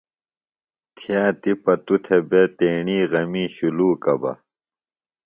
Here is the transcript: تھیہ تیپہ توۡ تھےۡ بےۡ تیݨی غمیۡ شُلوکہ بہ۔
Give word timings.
تھیہ 0.95 1.23
تیپہ 1.41 1.73
توۡ 1.85 2.01
تھےۡ 2.05 2.23
بےۡ 2.29 2.47
تیݨی 2.57 2.97
غمیۡ 3.11 3.49
شُلوکہ 3.55 4.13
بہ۔ 4.21 4.31